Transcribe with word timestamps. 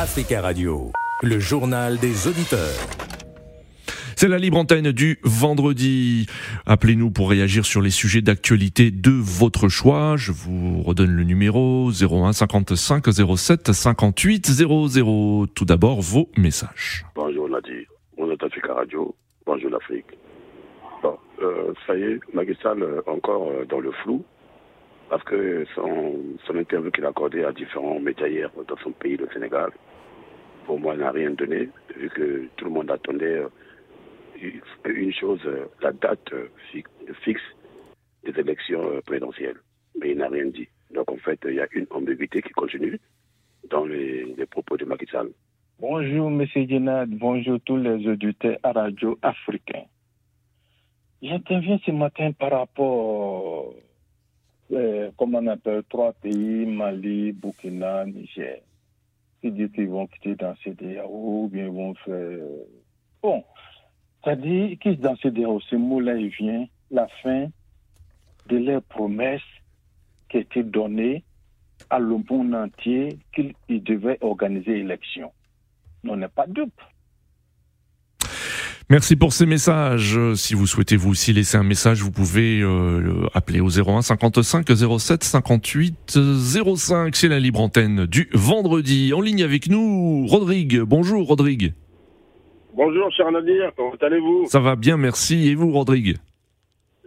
Africa 0.00 0.40
Radio, 0.42 0.92
le 1.24 1.40
journal 1.40 1.98
des 1.98 2.28
auditeurs. 2.28 2.78
C'est 4.14 4.28
la 4.28 4.38
libre 4.38 4.56
antenne 4.58 4.92
du 4.92 5.18
vendredi. 5.24 6.26
Appelez-nous 6.66 7.10
pour 7.10 7.28
réagir 7.28 7.66
sur 7.66 7.80
les 7.80 7.90
sujets 7.90 8.20
d'actualité 8.20 8.92
de 8.92 9.10
votre 9.10 9.68
choix. 9.68 10.14
Je 10.16 10.30
vous 10.30 10.82
redonne 10.84 11.10
le 11.10 11.24
numéro 11.24 11.90
01 11.90 12.32
55 12.32 13.06
07 13.12 13.72
58 13.72 14.46
00. 14.46 15.46
Tout 15.48 15.64
d'abord, 15.64 16.00
vos 16.00 16.30
messages. 16.36 17.04
Bonjour 17.16 17.48
Nadir, 17.48 17.88
bonjour 18.16 18.36
Africa 18.40 18.74
Radio, 18.74 19.16
bonjour 19.46 19.70
l'Afrique. 19.70 20.06
Bon, 21.02 21.18
euh, 21.42 21.72
ça 21.88 21.96
y 21.96 22.02
est, 22.02 22.20
Macky 22.32 22.56
Sall 22.62 22.84
euh, 22.84 23.02
encore 23.08 23.48
euh, 23.48 23.64
dans 23.68 23.80
le 23.80 23.90
flou 24.04 24.24
parce 25.08 25.24
que 25.24 25.64
son, 25.74 26.14
interview 26.54 26.90
qu'il 26.90 27.04
a 27.04 27.08
accordé 27.08 27.44
à 27.44 27.52
différents 27.52 27.98
médias 28.00 28.28
hier 28.28 28.50
dans 28.66 28.76
son 28.78 28.92
pays, 28.92 29.16
le 29.16 29.28
Sénégal, 29.32 29.70
pour 30.66 30.78
moi, 30.78 30.96
n'a 30.96 31.10
rien 31.10 31.30
donné, 31.30 31.68
vu 31.96 32.10
que 32.10 32.48
tout 32.56 32.66
le 32.66 32.70
monde 32.70 32.90
attendait 32.90 33.38
euh, 33.38 33.48
une 34.84 35.12
chose, 35.12 35.40
euh, 35.46 35.66
la 35.80 35.92
date 35.92 36.32
euh, 36.32 36.48
fixe 37.22 37.40
des 38.24 38.38
élections 38.38 39.00
présidentielles. 39.06 39.56
Mais 39.98 40.10
il 40.10 40.18
n'a 40.18 40.28
rien 40.28 40.46
dit. 40.46 40.68
Donc, 40.90 41.10
en 41.10 41.16
fait, 41.16 41.40
il 41.46 41.54
y 41.54 41.60
a 41.60 41.66
une 41.72 41.86
ambiguïté 41.90 42.42
qui 42.42 42.50
continue 42.50 43.00
dans 43.70 43.84
les, 43.86 44.34
propos 44.50 44.76
de 44.76 44.84
Macky 44.84 45.06
Sall. 45.06 45.30
Bonjour, 45.80 46.28
M. 46.28 46.44
Genad. 46.46 47.10
Bonjour 47.10 47.58
tous 47.64 47.76
les 47.76 48.06
auditeurs 48.06 48.58
à 48.62 48.72
Radio 48.72 49.18
Africain. 49.22 49.84
J'interviens 51.22 51.78
ce 51.84 51.90
matin 51.92 52.32
par 52.32 52.50
rapport 52.50 53.74
euh, 54.72 55.10
comme 55.16 55.34
on 55.34 55.46
appelle, 55.46 55.82
trois 55.88 56.12
pays, 56.12 56.66
Mali, 56.66 57.32
Burkina, 57.32 58.04
Niger, 58.04 58.62
disent 59.42 59.70
qu'ils 59.72 59.88
vont 59.88 60.06
quitter 60.06 60.34
dans 60.34 60.54
CDAO 60.56 61.44
ou 61.44 61.48
bien 61.48 61.66
ils 61.66 61.72
vont 61.72 61.94
faire... 61.94 62.38
Bon, 63.22 63.44
c'est-à-dire 64.22 64.78
qu'ils 64.78 65.00
dans 65.00 65.16
CDAO, 65.16 65.60
ce 65.60 65.76
mot-là, 65.76 66.16
il 66.16 66.28
vient 66.28 66.66
la 66.90 67.08
fin 67.22 67.46
de 68.48 68.56
leurs 68.56 68.82
promesses 68.82 69.40
qui 70.28 70.38
étaient 70.38 70.62
données 70.62 71.24
à 71.90 71.98
le 71.98 72.16
monde 72.28 72.54
entier 72.54 73.18
qu'ils 73.32 73.54
devaient 73.84 74.18
organiser 74.20 74.74
l'élection. 74.74 75.32
On 76.04 76.16
n'est 76.16 76.28
pas 76.28 76.46
dupes. 76.46 76.80
Merci 78.90 79.16
pour 79.16 79.34
ces 79.34 79.44
messages. 79.44 80.18
Si 80.34 80.54
vous 80.54 80.66
souhaitez 80.66 80.96
vous 80.96 81.10
aussi 81.10 81.34
laisser 81.34 81.58
un 81.58 81.62
message, 81.62 82.00
vous 82.00 82.10
pouvez 82.10 82.62
euh, 82.62 83.26
appeler 83.34 83.60
au 83.60 83.68
01 83.68 84.00
55 84.00 84.66
07 84.98 85.24
58 85.24 86.18
05. 86.74 87.14
C'est 87.14 87.28
la 87.28 87.38
libre 87.38 87.60
antenne 87.60 88.06
du 88.06 88.30
vendredi. 88.32 89.12
En 89.12 89.20
ligne 89.20 89.42
avec 89.42 89.68
nous, 89.68 90.26
Rodrigue. 90.26 90.80
Bonjour 90.80 91.26
Rodrigue. 91.26 91.74
Bonjour 92.74 93.12
cher 93.12 93.30
Nadir, 93.30 93.72
comment 93.76 93.92
allez-vous? 94.00 94.46
Ça 94.46 94.60
va 94.60 94.74
bien, 94.74 94.96
merci. 94.96 95.50
Et 95.50 95.54
vous 95.54 95.70
Rodrigue? 95.70 96.16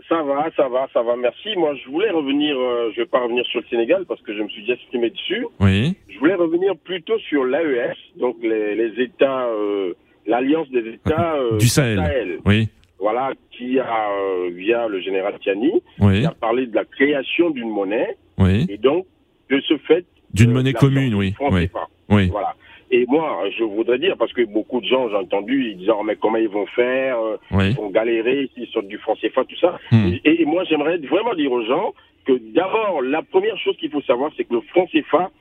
Ça 0.08 0.22
va, 0.22 0.50
ça 0.56 0.68
va, 0.68 0.88
ça 0.94 1.02
va, 1.02 1.16
merci. 1.16 1.56
Moi, 1.56 1.74
je 1.84 1.90
voulais 1.90 2.12
revenir, 2.12 2.56
euh, 2.60 2.92
je 2.94 3.02
vais 3.02 3.08
pas 3.08 3.22
revenir 3.24 3.44
sur 3.46 3.62
le 3.62 3.66
Sénégal 3.72 4.06
parce 4.08 4.22
que 4.22 4.38
je 4.38 4.44
me 4.44 4.50
suis 4.50 4.62
déjà 4.62 4.74
exprimé 4.74 5.10
dessus. 5.10 5.48
Oui. 5.60 5.96
Je 6.10 6.20
voulais 6.20 6.36
revenir 6.36 6.76
plutôt 6.78 7.18
sur 7.20 7.46
l'AES, 7.46 7.96
donc 8.20 8.36
les, 8.44 8.76
les 8.76 9.02
États 9.02 9.48
euh, 9.48 9.94
l'Alliance 10.26 10.70
des 10.70 10.88
États 10.94 11.36
euh, 11.36 11.58
du 11.58 11.68
Sahel. 11.68 12.40
Oui. 12.46 12.70
Voilà, 13.00 13.32
qui 13.52 13.80
a, 13.80 14.10
euh, 14.12 14.52
via 14.54 14.88
le 14.88 15.02
général 15.02 15.34
Tiani, 15.42 15.72
oui. 16.00 16.22
qui 16.22 16.26
a 16.26 16.32
parlé 16.32 16.68
de 16.68 16.76
la 16.76 16.86
création 16.86 17.50
d'une 17.50 17.70
monnaie. 17.70 18.16
Oui. 18.38 18.68
Et 18.70 18.78
donc, 18.78 19.06
de 19.50 19.60
ce 19.62 19.78
fait. 19.78 20.06
D'une 20.34 20.52
monnaie 20.52 20.74
commune, 20.74 21.16
oui. 21.16 21.34
Oui. 21.40 21.70
oui. 22.10 22.28
Voilà. 22.28 22.56
Et 22.92 23.06
moi, 23.08 23.44
je 23.58 23.64
voudrais 23.64 23.98
dire, 23.98 24.16
parce 24.18 24.34
que 24.34 24.46
beaucoup 24.46 24.82
de 24.82 24.86
gens, 24.86 25.10
j'ai 25.10 25.16
entendu, 25.16 25.72
ils 25.72 25.78
disent, 25.78 25.90
oh, 25.90 26.04
mais 26.04 26.16
comment 26.16 26.38
ils 26.38 26.50
vont 26.50 26.66
faire 26.68 27.18
oui. 27.52 27.70
Ils 27.70 27.76
vont 27.76 27.90
galérer 27.90 28.50
s'ils 28.54 28.68
sortent 28.68 28.88
du 28.88 28.98
franc 28.98 29.16
CFA, 29.16 29.46
tout 29.46 29.58
ça. 29.60 29.80
Hmm. 29.92 30.12
Et, 30.26 30.42
et, 30.42 30.46
moi, 30.46 30.64
j'aimerais 30.66 30.98
vraiment 30.98 31.34
dire 31.34 31.52
aux 31.52 31.66
gens 31.66 31.94
que 32.26 32.34
d'abord, 32.54 33.02
la 33.02 33.22
première 33.24 33.58
chose 33.58 33.78
qu'il 33.78 33.90
faut 33.90 34.02
savoir, 34.02 34.32
c'est 34.38 34.44
que 34.44 34.54
le 34.54 34.62
franc 34.62 34.86
CFA 34.88 35.32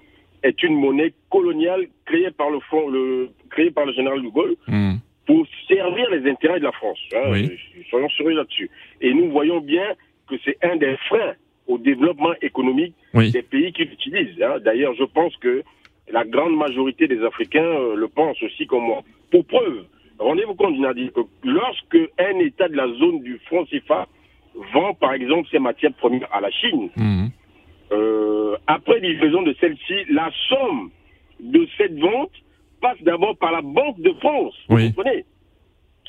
est 0.42 0.62
une 0.62 0.74
monnaie 0.74 1.12
coloniale 1.30 1.86
créée 2.06 2.30
par 2.30 2.50
le, 2.50 2.60
front, 2.60 2.88
le, 2.88 3.30
créée 3.50 3.70
par 3.70 3.86
le 3.86 3.92
général 3.92 4.22
de 4.22 4.28
Gaulle 4.28 4.56
hmm. 4.66 4.94
pour 5.26 5.46
servir 5.68 6.10
les 6.10 6.30
intérêts 6.30 6.58
de 6.58 6.64
la 6.64 6.72
France. 6.72 6.98
Hein, 7.14 7.30
oui. 7.30 7.50
Soyons 7.88 8.08
sérieux 8.10 8.36
là-dessus. 8.36 8.70
Et 9.00 9.12
nous 9.12 9.30
voyons 9.30 9.60
bien 9.60 9.94
que 10.28 10.36
c'est 10.44 10.56
un 10.62 10.76
des 10.76 10.96
freins 11.08 11.34
au 11.66 11.78
développement 11.78 12.34
économique 12.42 12.94
oui. 13.14 13.30
des 13.30 13.42
pays 13.42 13.72
qui 13.72 13.84
l'utilisent. 13.84 14.40
Hein. 14.42 14.58
D'ailleurs, 14.64 14.94
je 14.94 15.04
pense 15.04 15.36
que 15.36 15.62
la 16.12 16.24
grande 16.24 16.56
majorité 16.56 17.06
des 17.06 17.22
Africains 17.22 17.62
euh, 17.62 17.94
le 17.94 18.08
pensent 18.08 18.42
aussi 18.42 18.66
comme 18.66 18.84
moi. 18.84 19.02
Pour 19.30 19.44
preuve, 19.44 19.84
rendez-vous 20.18 20.54
compte, 20.54 20.76
Nadir, 20.78 21.12
que 21.12 21.20
lorsque 21.44 21.98
un 22.18 22.38
État 22.40 22.68
de 22.68 22.76
la 22.76 22.88
zone 22.98 23.22
du 23.22 23.38
franc 23.46 23.64
CFA 23.66 24.08
vend, 24.72 24.94
par 24.94 25.12
exemple, 25.12 25.48
ses 25.50 25.58
matières 25.58 25.92
premières 25.94 26.32
à 26.32 26.40
la 26.40 26.50
Chine, 26.50 26.90
mmh. 26.96 27.26
Après 28.70 29.00
livraison 29.00 29.42
de 29.42 29.54
celle-ci, 29.60 29.94
la 30.10 30.31
somme 30.48 30.91
de 31.41 31.66
cette 31.76 31.98
vente 31.98 32.31
passe 32.81 33.03
d'abord 33.03 33.36
par 33.36 33.50
la 33.50 33.62
Banque 33.62 34.00
de 34.00 34.12
France. 34.20 34.54
Oui. 34.69 34.88
Vous 34.88 34.94
comprenez? 34.94 35.25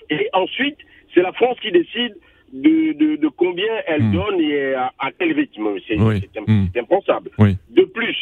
Et 0.10 0.30
ensuite, 0.34 0.78
c'est 1.14 1.22
la 1.22 1.32
France 1.34 1.58
qui 1.62 1.72
décide 1.72 2.16
de, 2.54 2.94
de, 2.94 3.16
de 3.16 3.28
combien 3.30 3.74
elle 3.88 4.04
mmh. 4.04 4.12
donne 4.12 4.42
et 4.42 4.74
à, 4.74 4.94
à 5.00 5.12
quel 5.12 5.34
rythme. 5.34 5.76
C'est 5.88 6.00
oui. 6.00 6.22
mmh. 6.48 6.68
impensable. 6.78 7.32
Oui. 7.40 7.58
De 7.72 7.84
plus, 7.84 8.18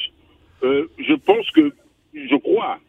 euh, 0.64 0.88
je 1.00 1.14
pense 1.16 1.50
que, 1.52 1.74
je 2.14 2.36
crois, 2.38 2.80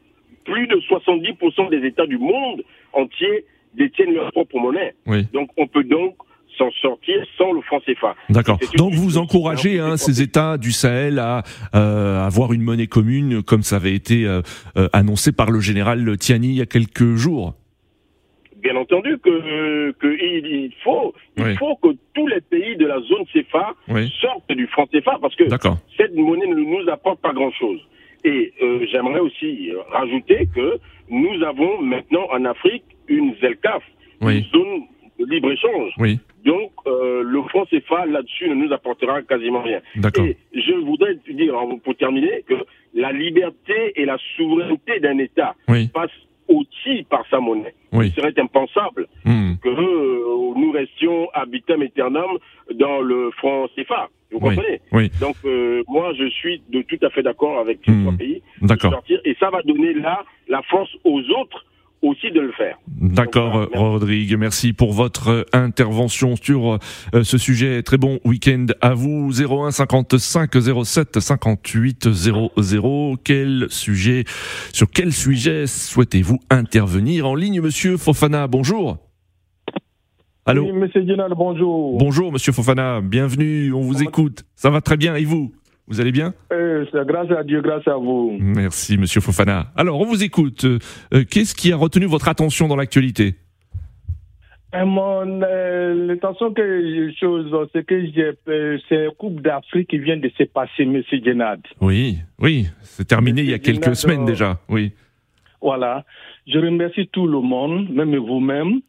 plus 0.45 0.69
de 0.69 0.77
70% 0.77 1.71
des 1.71 1.87
États 1.87 2.07
du 2.07 2.19
monde 2.19 2.63
entier 2.93 3.45
détiennent 3.75 4.15
leur 4.15 4.31
propre 4.33 4.59
monnaie. 4.59 4.95
Donc 5.33 5.51
on 5.57 5.67
peut 5.67 5.85
donc 5.85 6.15
s'en 6.61 6.71
sortir 6.83 7.17
sans 7.39 7.53
le 7.53 7.63
franc 7.63 7.81
CFA. 7.81 8.15
D'accord. 8.29 8.59
Donc 8.77 8.93
vous 8.93 9.17
encouragez 9.17 9.81
hein, 9.81 9.97
ces 9.97 10.21
États 10.21 10.59
du 10.59 10.73
Sahel 10.73 11.19
à 11.19 11.43
euh, 11.75 12.21
avoir 12.21 12.53
une 12.53 12.63
monnaie 12.63 12.87
commune, 12.87 13.43
comme 13.43 13.63
ça 13.63 13.77
avait 13.77 13.95
été 13.95 14.27
euh, 14.27 14.43
euh, 14.77 14.89
annoncé 14.93 15.33
par 15.33 15.51
le 15.51 15.61
général 15.61 16.05
Tiani 16.19 16.49
il 16.49 16.55
y 16.57 16.61
a 16.61 16.67
quelques 16.67 17.15
jours? 17.15 17.55
Bien 18.63 18.77
entendu 18.77 19.17
que, 19.25 19.93
que 19.93 20.07
il, 20.07 20.47
il, 20.47 20.73
faut 20.85 21.15
il 21.39 21.45
oui. 21.45 21.57
faut 21.57 21.77
que 21.77 21.97
tous 22.15 22.27
les 22.27 22.43
pays 22.43 22.77
de 22.77 22.87
la 22.87 23.01
zone 23.01 23.25
CFA 23.33 23.75
oui. 23.89 24.13
sortent 24.21 24.53
du 24.53 24.67
franc 24.67 24.87
CFA 24.87 25.19
parce 25.23 25.35
que 25.35 25.45
cette 25.97 26.15
monnaie 26.15 26.47
ne 26.47 26.57
nous 26.57 26.91
apporte 26.91 27.21
pas 27.23 27.33
grand 27.33 27.53
chose. 27.53 27.81
Et 28.23 28.53
euh, 28.63 28.85
j'aimerais 28.93 29.21
aussi 29.21 29.71
rajouter 29.91 30.47
que 30.55 30.79
nous 31.09 31.43
avons 31.43 31.81
maintenant 31.81 32.27
en 32.31 32.45
Afrique 32.45 32.85
une 33.09 33.35
ZELCAF, 33.41 33.83
oui. 34.21 34.41
une 34.41 34.45
zone 34.45 34.83
de 35.19 35.25
libre-échange. 35.25 35.93
Oui. 35.99 36.19
Le 37.43 37.49
franc 37.49 37.65
CFA, 37.67 38.07
là-dessus, 38.07 38.49
ne 38.49 38.55
nous 38.55 38.73
apportera 38.73 39.23
quasiment 39.23 39.63
rien. 39.63 39.81
Et 40.19 40.37
je 40.55 40.73
voudrais 40.85 41.15
dire, 41.29 41.55
pour 41.85 41.97
terminer, 41.97 42.45
que 42.47 42.55
la 42.95 43.13
liberté 43.13 43.93
et 43.97 44.05
la 44.05 44.19
souveraineté 44.37 45.01
d'un 45.01 45.19
État 45.19 45.55
oui. 45.69 45.89
passent 45.89 46.11
aussi 46.49 47.05
par 47.09 47.25
sa 47.31 47.41
monnaie. 47.41 47.75
Oui. 47.93 48.09
Il 48.09 48.13
serait 48.13 48.39
impensable 48.39 49.07
mmh. 49.25 49.55
que 49.63 49.69
euh, 49.69 50.55
nous 50.57 50.73
restions 50.73 51.29
habitam 51.33 51.83
aeternam 51.83 52.31
dans 52.75 53.01
le 53.01 53.31
franc 53.33 53.69
CFA. 53.77 54.09
Vous 54.33 54.39
oui. 54.43 54.57
comprenez 54.57 54.81
oui. 54.93 55.11
Donc, 55.21 55.37
euh, 55.45 55.83
moi, 55.89 56.13
je 56.19 56.29
suis 56.29 56.63
de 56.69 56.83
tout 56.83 56.99
à 57.03 57.11
fait 57.11 57.23
d'accord 57.23 57.59
avec 57.59 57.79
ces 57.85 57.93
mmh. 57.93 58.03
trois 58.03 58.17
pays. 58.17 58.43
D'accord. 58.63 59.03
Et 59.25 59.37
ça 59.39 59.51
va 59.51 59.63
donner 59.63 59.95
là 59.95 60.25
la 60.49 60.63
force 60.63 60.91
aux 61.05 61.21
autres 61.21 61.65
aussi 62.03 62.31
de 62.31 62.41
le 62.41 62.53
faire. 62.53 62.79
D'accord, 62.89 63.69
Rodrigue. 63.75 64.37
Merci 64.39 64.73
pour 64.73 64.93
votre 64.93 65.47
intervention 65.53 66.37
sur 66.37 66.79
euh, 67.15 67.23
ce 67.23 67.39
sujet. 67.39 67.83
Très 67.83 67.99
bon 67.99 68.21
week-end 68.25 68.67
à 68.81 68.95
vous. 68.95 69.31
01 69.33 69.71
55 69.71 70.51
07 70.85 71.21
58 71.21 72.11
00. 72.11 73.17
Quel 73.25 73.67
sujet, 73.71 74.25
sur 74.73 74.91
quel 74.91 75.13
sujet 75.13 75.67
souhaitez-vous 75.67 76.39
intervenir 76.51 77.27
en 77.29 77.35
ligne, 77.35 77.61
monsieur 77.61 77.97
Fofana? 77.97 78.47
Bonjour. 78.47 78.99
Allô? 80.47 80.65
Oui, 80.65 80.73
monsieur 80.73 81.03
Guinal, 81.03 81.33
bonjour. 81.37 81.99
Bonjour, 81.99 82.33
monsieur 82.33 82.53
Fofana. 82.53 83.01
Bienvenue. 83.03 83.73
On 83.73 83.83
vous 83.83 84.03
écoute. 84.03 84.45
Ça 84.57 84.71
va 84.71 84.81
très 84.81 84.97
bien. 84.97 85.15
Et 85.15 85.25
vous? 85.25 85.53
Vous 85.91 86.01
allez 86.01 86.13
bien 86.13 86.33
euh, 86.53 86.87
Grâce 87.05 87.33
à 87.33 87.43
Dieu, 87.43 87.61
grâce 87.61 87.87
à 87.89 87.97
vous. 87.97 88.39
Merci, 88.39 88.97
Monsieur 88.97 89.21
Fofana. 89.21 89.67
Alors, 89.75 90.01
on 90.01 90.05
vous 90.05 90.23
écoute. 90.23 90.65
Euh, 90.65 91.25
Qu'est-ce 91.29 91.53
qui 91.53 91.73
a 91.73 91.77
retenu 91.77 92.07
votre 92.07 92.29
attention 92.29 92.69
dans 92.69 92.77
l'actualité 92.77 93.35
euh, 94.73 94.85
Mon 94.85 95.25
l'attention 96.07 96.55
que 96.55 97.11
chose, 97.19 97.53
c'est 97.73 97.85
que 97.85 97.97
c'est 98.89 99.05
la 99.05 99.11
Coupe 99.19 99.41
d'Afrique 99.41 99.91
qui 99.91 99.99
vient 99.99 100.17
de 100.17 100.31
se 100.39 100.45
passer, 100.45 100.85
Monsieur 100.85 101.21
Genad. 101.25 101.61
Oui, 101.81 102.19
oui, 102.39 102.69
c'est 102.83 103.09
terminé 103.09 103.43
il 103.43 103.51
y 103.51 103.55
a 103.55 103.59
quelques 103.59 103.97
semaines 103.97 104.25
déjà. 104.25 104.61
Oui. 104.69 104.93
Voilà. 105.61 106.05
Je 106.47 106.59
remercie 106.61 107.09
tout 107.09 107.27
le 107.27 107.41
monde, 107.41 107.91
même 107.91 108.17
vous-même. 108.17 108.81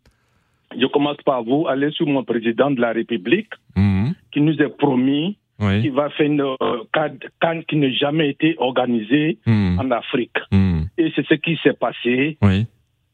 Je 0.80 0.86
commence 0.86 1.18
par 1.26 1.44
vous. 1.44 1.66
Allez 1.68 1.90
sur 1.92 2.06
mon 2.06 2.24
président 2.24 2.70
de 2.70 2.80
la 2.80 2.92
République, 2.92 3.50
-hmm. 3.76 4.14
qui 4.32 4.40
nous 4.40 4.62
a 4.62 4.70
promis 4.70 5.36
oui. 5.62 5.82
qui 5.82 5.90
va 5.90 6.10
faire 6.10 6.26
une 6.28 6.42
euh, 6.42 6.84
CAN 6.94 7.62
qui 7.68 7.78
n'a 7.78 7.92
jamais 7.92 8.30
été 8.30 8.56
organisée 8.58 9.38
mmh. 9.46 9.80
en 9.80 9.92
Afrique. 9.92 10.38
Mmh. 10.52 10.82
Et 10.98 11.12
c'est 11.16 11.26
ce 11.28 11.36
qui 11.36 11.58
s'est 11.64 11.74
passé. 11.74 12.38
Oui. 12.42 12.66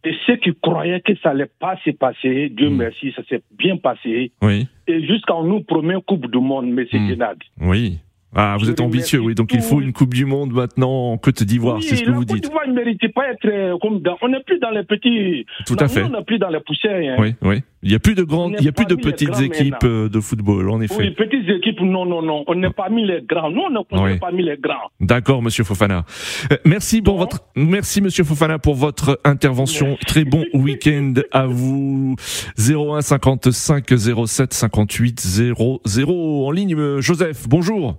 Et 0.04 0.14
ceux 0.26 0.38
qui 0.38 0.52
croyaient 0.62 1.02
que 1.02 1.14
ça 1.22 1.32
allait 1.32 1.50
pas 1.60 1.76
se 1.84 1.90
passer, 1.92 2.50
Dieu 2.50 2.70
Mm. 2.70 2.78
merci, 2.78 3.12
ça 3.16 3.24
s'est 3.28 3.42
bien 3.58 3.76
passé. 3.78 4.32
Oui. 4.42 4.68
Et 4.88 5.06
jusqu'à 5.06 5.34
nous 5.44 5.62
promet 5.62 5.96
Coupe 6.06 6.32
du 6.32 6.38
Monde, 6.40 6.68
M. 6.68 6.86
Genad. 6.92 7.38
Oui. 7.60 7.98
Ah, 8.36 8.56
vous 8.60 8.66
Je 8.66 8.72
êtes 8.72 8.82
ambitieux, 8.82 9.20
oui. 9.20 9.34
Donc 9.36 9.52
il 9.54 9.62
faut 9.62 9.82
une 9.82 9.94
Coupe 9.94 10.14
du 10.14 10.26
Monde 10.26 10.52
maintenant 10.54 11.12
en 11.14 11.18
Côte 11.18 11.42
d'Ivoire, 11.44 11.82
c'est 11.82 11.96
ce 11.96 12.04
que 12.04 12.10
la 12.12 12.16
vous 12.16 12.20
Côte 12.26 12.36
dites. 12.36 12.44
d'Ivoire 12.44 12.68
ne 12.68 12.74
mérite 12.74 13.14
pas 13.14 13.32
être 13.32 13.48
euh, 13.48 13.78
comme 13.82 14.00
dans. 14.02 14.18
On 14.22 14.28
n'est 14.30 14.44
plus 14.44 14.60
dans 14.60 14.70
les 14.70 14.84
petits. 14.84 15.46
Tout 15.66 15.74
Non, 15.74 15.82
à 15.82 15.88
fait. 15.88 16.02
nous, 16.02 16.08
On 16.08 16.18
n'est 16.20 16.24
plus 16.26 16.38
dans 16.38 16.50
les 16.50 16.60
poussières. 16.60 17.14
hein. 17.14 17.16
Oui, 17.20 17.34
oui. 17.42 17.62
Il 17.84 17.90
n'y 17.90 17.96
a 17.96 18.00
plus 18.00 18.16
de 18.16 18.24
grandes, 18.24 18.56
il 18.60 18.66
y 18.66 18.68
a 18.68 18.72
plus 18.72 18.86
de 18.88 18.96
petites 18.96 19.40
équipes 19.40 19.74
maintenant. 19.84 19.90
euh, 19.90 20.10
de 20.10 20.20
football, 20.20 20.68
en 20.70 20.80
Oui, 20.80 20.86
effet. 20.86 21.12
petites 21.12 21.48
équipes, 21.48 21.80
non, 21.82 22.06
non, 22.06 22.24
non. 22.24 22.44
On 22.48 22.56
n'est 22.56 22.72
pas 22.72 22.90
mis 22.90 23.06
les 23.06 23.22
grands. 23.22 23.52
Nous, 23.52 23.62
on 23.62 23.70
n'est 23.70 24.14
Oui. 24.14 24.20
pas 24.20 24.32
mis 24.32 24.42
les 24.42 24.58
grands. 24.58 24.90
D'accord, 25.00 25.44
Monsieur 25.44 25.64
Fofana. 25.64 26.04
Euh, 26.52 26.58
merci 26.66 27.04
pour 27.04 27.14
Bon. 27.14 27.20
votre, 27.22 27.42
merci 27.56 28.02
Monsieur 28.02 28.24
Fofana 28.24 28.58
pour 28.58 28.74
votre 28.74 29.20
intervention. 29.24 29.96
Très 30.08 30.24
bon 30.26 30.44
week-end 30.56 31.14
à 31.32 31.46
vous. 31.46 32.16
01 32.58 33.02
55 33.02 33.86
07 34.26 34.54
58 34.54 35.20
00. 35.20 36.48
En 36.48 36.52
ligne, 36.52 36.74
euh, 36.76 37.00
Joseph. 37.00 37.48
Bonjour. 37.48 37.98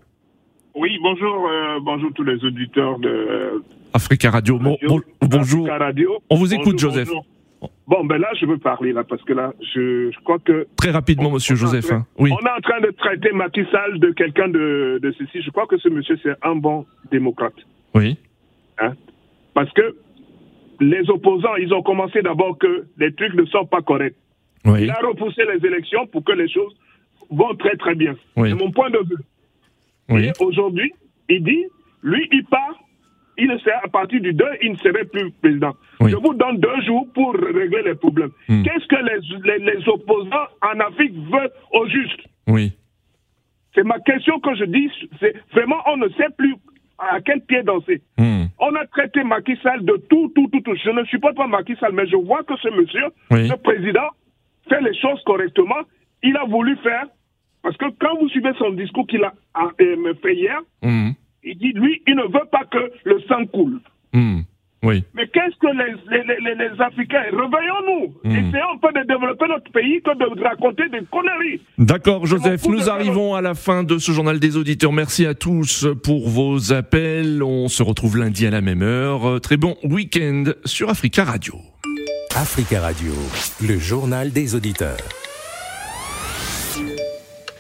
Oui, 0.74 0.90
bonjour, 1.02 1.48
euh, 1.48 1.78
bonjour 1.84 2.10
tous 2.14 2.24
les 2.24 2.44
auditeurs 2.44 2.98
de 2.98 3.62
Africa 3.94 4.30
Radio. 4.30 4.58
Bon- 4.58 4.72
Radio- 4.80 4.88
bon- 4.88 5.00
bonjour. 5.28 5.66
Africa 5.68 5.84
Radio. 5.84 6.10
On 6.30 6.36
vous 6.36 6.52
écoute, 6.52 6.72
Bonjour, 6.74 6.90
Joseph. 6.90 7.08
bonjour. 7.08 7.26
Bon, 7.88 8.04
ben 8.04 8.18
là, 8.18 8.28
je 8.40 8.46
veux 8.46 8.58
parler, 8.58 8.92
là, 8.92 9.02
parce 9.02 9.22
que 9.24 9.32
là, 9.32 9.52
je, 9.74 10.10
je 10.12 10.18
crois 10.20 10.38
que 10.38 10.66
Très 10.76 10.90
rapidement, 10.90 11.28
On- 11.30 11.32
Monsieur 11.32 11.54
on 11.54 11.58
Joseph. 11.58 11.86
train- 11.86 11.96
hein. 11.96 12.06
Oui. 12.18 12.30
on 12.32 12.46
est 12.46 12.50
en 12.50 12.60
train 12.60 12.80
de 12.80 12.90
traiter 12.90 13.32
Macky 13.32 13.64
Sall 13.72 13.98
de 13.98 14.10
quelqu'un 14.12 14.48
de, 14.48 15.00
de 15.02 15.12
ceci. 15.18 15.42
Je 15.42 15.50
crois 15.50 15.66
que 15.66 15.76
ce 15.78 15.88
monsieur, 15.88 16.16
c'est 16.22 16.34
un 16.42 16.54
bon 16.54 16.86
démocrate. 17.10 17.54
Oui. 17.94 18.16
Parce 19.54 19.72
que 19.72 19.96
les 20.80 21.08
opposants, 21.10 21.56
ils 21.56 21.72
ont 21.74 21.82
commencé 21.82 22.22
d'abord 22.22 22.56
que 22.58 22.86
les 22.98 23.12
trucs 23.14 23.34
ne 23.34 23.44
sont 23.46 23.66
pas 23.66 23.82
corrects. 23.82 24.14
Oui. 24.64 24.82
Il 24.84 24.90
a 24.90 25.00
repoussé 25.02 25.42
les 25.52 25.66
élections 25.66 26.06
pour 26.06 26.22
que 26.24 26.32
les 26.32 26.48
choses 26.48 26.76
vont 27.30 27.54
très, 27.56 27.76
très 27.76 27.94
bien. 27.96 28.14
Oui. 28.36 28.50
C'est 28.50 28.54
mon 28.64 28.70
point 28.70 28.90
de 28.90 28.98
vue. 28.98 29.22
Oui. 30.10 30.26
Et 30.26 30.32
aujourd'hui, 30.40 30.92
il 31.28 31.42
dit, 31.42 31.64
lui, 32.02 32.28
il 32.32 32.44
part, 32.44 32.78
il 33.38 33.58
sait, 33.64 33.72
à 33.72 33.88
partir 33.88 34.20
du 34.20 34.32
2, 34.32 34.44
il 34.62 34.72
ne 34.72 34.76
serait 34.76 35.04
plus 35.04 35.30
président. 35.40 35.74
Oui. 36.00 36.10
Je 36.10 36.16
vous 36.16 36.34
donne 36.34 36.58
deux 36.58 36.80
jours 36.84 37.06
pour 37.14 37.32
régler 37.34 37.82
les 37.84 37.94
problèmes. 37.94 38.30
Hmm. 38.48 38.62
Qu'est-ce 38.62 38.86
que 38.86 38.96
les, 38.96 39.58
les, 39.58 39.72
les 39.74 39.88
opposants 39.88 40.48
en 40.62 40.80
Afrique 40.80 41.14
veulent 41.14 41.50
au 41.72 41.86
juste? 41.88 42.20
Oui. 42.48 42.72
C'est 43.74 43.84
ma 43.84 43.98
question 44.00 44.40
que 44.40 44.54
je 44.56 44.64
dis. 44.64 44.90
C'est 45.20 45.34
vraiment, 45.52 45.76
on 45.86 45.96
ne 45.98 46.08
sait 46.10 46.30
plus 46.36 46.54
à 46.98 47.20
quel 47.20 47.40
pied 47.42 47.62
danser. 47.62 48.02
Hmm. 48.18 48.46
On 48.58 48.74
a 48.74 48.84
traité 48.86 49.22
Macky 49.22 49.56
Sall 49.62 49.84
de 49.84 49.96
tout, 50.10 50.32
tout, 50.34 50.48
tout, 50.48 50.60
tout. 50.62 50.74
Je 50.84 50.90
ne 50.90 51.04
supporte 51.04 51.36
pas 51.36 51.46
Macky 51.46 51.76
Sall, 51.76 51.92
mais 51.92 52.06
je 52.08 52.16
vois 52.16 52.42
que 52.42 52.56
ce 52.56 52.68
monsieur, 52.70 53.04
Oui. 53.30 53.46
ce 53.48 53.54
président, 53.54 54.08
fait 54.68 54.80
les 54.80 54.94
choses 54.98 55.22
correctement. 55.24 55.82
Il 56.24 56.36
a 56.36 56.44
voulu 56.44 56.76
faire, 56.82 57.04
parce 57.62 57.76
que 57.76 57.84
quand 58.00 58.16
vous 58.18 58.28
suivez 58.30 58.50
son 58.58 58.70
discours 58.70 59.06
qu'il 59.06 59.22
a 59.22 59.32
a, 59.54 59.68
euh, 59.80 60.14
fait 60.22 60.34
hier, 60.34 60.60
Hmm. 60.82 61.10
Il 61.44 61.56
dit, 61.58 61.72
lui, 61.72 62.02
il 62.06 62.16
ne 62.16 62.24
veut 62.24 62.46
pas 62.50 62.64
que 62.70 62.90
le 63.04 63.20
sang 63.28 63.46
coule. 63.46 63.80
Hmm. 64.12 64.40
Oui. 64.84 65.02
Mais 65.14 65.26
qu'est-ce 65.26 65.56
que 65.58 65.66
les, 65.76 66.24
les, 66.24 66.54
les, 66.54 66.80
Africains 66.80 67.24
Réveillons-nous. 67.32 68.14
Hmm. 68.22 68.30
Essayons 68.30 68.74
un 68.74 68.78
peu 68.78 68.92
de 68.92 69.06
développer 69.06 69.46
notre 69.48 69.72
pays 69.72 70.00
que 70.02 70.16
de 70.16 70.42
raconter 70.42 70.88
des 70.88 71.04
conneries. 71.10 71.60
D'accord, 71.78 72.26
Joseph. 72.26 72.64
Nous 72.68 72.88
arrivons 72.88 73.34
à 73.34 73.40
la 73.40 73.54
fin 73.54 73.82
de 73.82 73.98
ce 73.98 74.12
journal 74.12 74.38
des 74.38 74.56
auditeurs. 74.56 74.92
Merci 74.92 75.26
à 75.26 75.34
tous 75.34 75.88
pour 76.04 76.28
vos 76.28 76.72
appels. 76.72 77.42
On 77.42 77.66
se 77.66 77.82
retrouve 77.82 78.18
lundi 78.18 78.46
à 78.46 78.50
la 78.50 78.60
même 78.60 78.82
heure. 78.82 79.40
Très 79.40 79.56
bon 79.56 79.76
week-end 79.82 80.44
sur 80.64 80.90
Africa 80.90 81.24
Radio. 81.24 81.56
Africa 82.36 82.80
Radio, 82.80 83.12
le 83.66 83.78
journal 83.78 84.30
des 84.30 84.54
auditeurs. 84.54 85.27